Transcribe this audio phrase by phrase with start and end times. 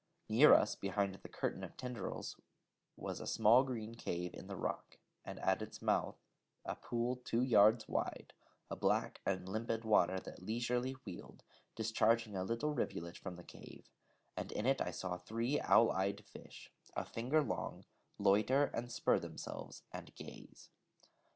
[0.29, 2.35] Near us behind the curtain of tendrils
[2.97, 6.17] was a small green cave in the rock, and at its mouth
[6.65, 8.33] a pool two yards wide,
[8.71, 11.43] a black and limpid water that leisurely wheeled,
[11.75, 13.91] discharging a little rivulet from the cave:
[14.35, 17.85] and in it I saw three owl eyed fish, a finger long,
[18.17, 20.71] loiter, and spur themselves, and gaze.